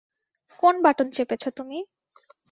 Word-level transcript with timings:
কোন 0.59 0.75
বাটন 0.83 1.07
চেপেছ 1.11 1.43
তুমি? 1.57 1.77